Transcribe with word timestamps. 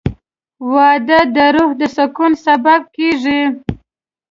•واده 0.73 1.19
د 1.35 1.37
روح 1.55 1.71
د 1.79 1.81
سکون 1.95 2.31
سبب 2.45 2.81
کېږي. 2.95 3.41